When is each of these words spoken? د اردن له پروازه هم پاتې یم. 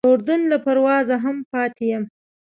د 0.03 0.07
اردن 0.13 0.41
له 0.51 0.57
پروازه 0.65 1.15
هم 1.23 1.37
پاتې 1.51 1.83
یم. 1.91 2.03